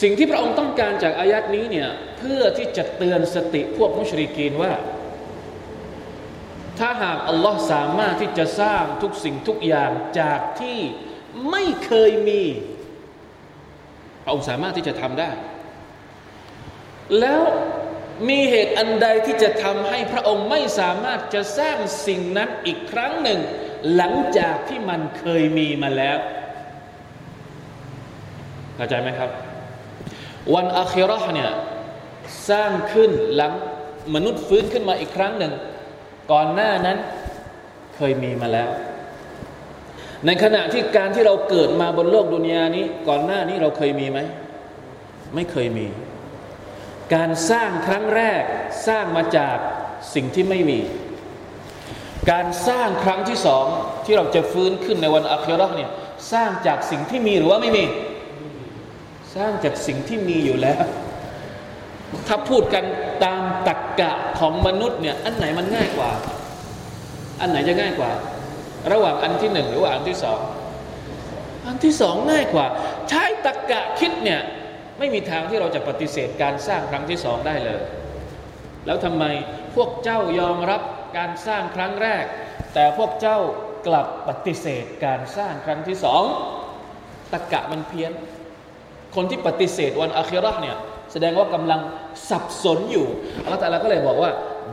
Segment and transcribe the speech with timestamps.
[0.00, 1.88] สิ่งที่พระองค์ต้องการจากอายัดนี้เนี่ย
[2.18, 4.72] เพื่อที่จะเตือนสติพวกมุชริกีนว่า
[6.78, 9.90] ถ้าหากอัลลอฮ์สามารถที่จะสร้างทุกสิ่งทุกอย่าง
[10.20, 10.78] จากที่
[11.50, 12.42] ไม่เคยมี
[14.22, 15.30] พระองค์สามารถที่จะทำได้
[17.20, 17.42] แล้ว
[18.28, 23.40] มีเหตุอันใดที่จะทำให้พระองค์ไม่สามารถจะสร้างสิ่งนั้นอีกครั้งหนึ่ง
[23.94, 26.18] หลังจากที่มันเคยมีมาแล้ว
[28.76, 29.47] เข้าใจไหมครับ
[30.54, 31.50] วันอาคิรอห์เนี่ย
[32.48, 33.52] สร้างขึ้นหลัง
[34.14, 35.52] มนุษย์ฟื้นขึ้นมาอีกครั้งหนึ่ง
[36.32, 36.98] ก่อนหน้านั้น
[37.96, 38.70] เคยมีมาแล้ว
[40.26, 44.18] ในขณะที่การที่เราเกิดมาบนโลกดุนยานี้ ก่อนหน้านี้เราเคยมีไหม
[45.34, 45.86] ไม่เคยมี
[47.14, 48.42] การสร้างครั้งแรก
[48.86, 49.56] สร้างมาจาก
[50.14, 50.80] สิ่งที่ไม่มี
[52.30, 53.64] การสร้างครั้งที่สอง
[54.04, 55.90] ที่เราจะฟื้นขึ้นในวันอัคราเนี่ย
[56.32, 57.84] สร้างจากสิ่งที่มีหรือว่าไม่มี
[59.36, 60.82] สร้างจากสิ่งที่มีอยู่แล้ว
[62.28, 62.84] ถ้าพูดกัน
[63.24, 66.10] ตามตรกกะของมนุษย์เนี่ยอันไหนมันง่ายกว่า
[67.40, 68.10] อันไหนจะง่ายกว่า
[68.92, 70.40] ระหว่างอันที่หนึ่งหรือว่าอันที่สอง
[71.66, 72.66] อันที่สองง่ายกว่า
[73.08, 74.40] ใช้ตรกกะคิดเนี่ย
[74.98, 77.80] ไม่มีทางที่เราจะปฏิเสธการสร้างครั้งที่สองได้เลย
[78.86, 79.24] แล้วทำไม
[79.74, 80.82] พวกเจ้ายอมรับ
[81.18, 82.24] การสร้างครั้งแรก
[82.74, 83.38] แต่พวกเจ้า
[83.86, 86.22] กลับปฏิเสธการสร้างครั้งที่สอง
[87.32, 88.12] ตะกะมันเพี้ยน
[89.14, 90.76] คนที่ปฏิเสธวันอาคิราะห์เนี่ย
[91.12, 91.80] แสดงว่ากำลัง
[92.28, 93.06] สับสนอยู่
[93.44, 94.30] อัลลอฮฺตาลาก็เลยบอกว่า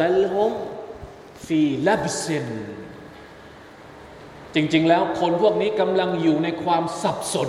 [0.00, 0.52] บัลฮุม
[1.46, 2.48] ฟีลับซิน
[4.54, 7.48] จริง ๆ แล้วคนพวกนี้กำลังอยู่ในความสับสน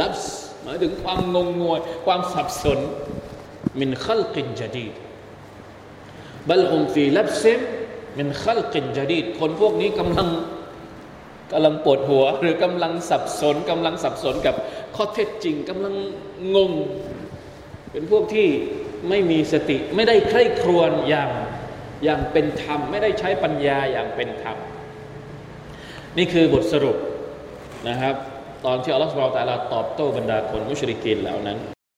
[0.00, 0.14] ลับ
[0.62, 2.78] หมายถึงความงงงวย ความสับสน
[3.80, 4.92] มินขัลกินจดีด
[6.48, 7.60] บัลฮุมฟีลับซิม
[8.18, 10.28] มินขัลกินจดีดคนพวกนี้กำลัง
[11.52, 14.54] กำลังปวดหัวหรือกำลังสับสนกำลังสับสนกับ
[14.96, 15.94] ข้อเท็จจริงกำลัง
[16.56, 16.72] งง
[17.92, 18.48] เป็นพวกที่
[19.08, 21.30] ไม่มีสติ ไม่ได้ใคร่ครวญอย่าง
[22.04, 24.56] อย่างเป็นธรรม ไม่ได้ใช้ปัญญาอย่างเป็นธรรม
[26.18, 26.96] นี่คือบทสรุป
[27.88, 28.14] นะครับ
[28.64, 31.73] ตอนที่อัลลอฮฺสุบไบร์ตะลาตอบโต้บรรดาคนมุชริกินเหล่านั้น